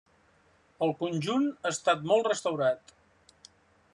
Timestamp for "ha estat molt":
1.51-2.29